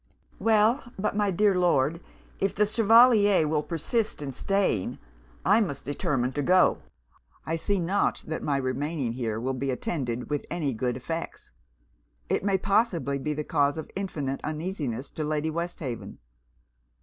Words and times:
'Well, 0.39 0.91
but 0.97 1.15
my 1.15 1.29
dear 1.29 1.53
Lord, 1.53 2.01
if 2.39 2.55
the 2.55 2.65
Chevalier 2.65 3.47
will 3.47 3.61
persist 3.61 4.19
in 4.19 4.31
staying, 4.31 4.97
I 5.45 5.61
must 5.61 5.85
determine 5.85 6.31
to 6.31 6.41
go. 6.41 6.79
I 7.45 7.55
see 7.55 7.77
not 7.79 8.23
that 8.25 8.41
my 8.41 8.57
remaining 8.57 9.11
here 9.13 9.39
will 9.39 9.53
be 9.53 9.69
attended 9.69 10.27
with 10.27 10.47
any 10.49 10.73
good 10.73 10.97
effects. 10.97 11.51
It 12.29 12.43
may 12.43 12.57
possibly 12.57 13.19
be 13.19 13.35
the 13.35 13.43
cause 13.43 13.77
of 13.77 13.91
infinite 13.95 14.41
uneasiness 14.43 15.11
to 15.11 15.23
Lady 15.23 15.51
Westhaven. 15.51 16.17